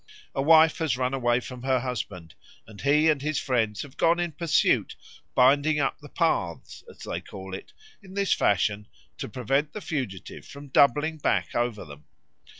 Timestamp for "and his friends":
3.07-3.83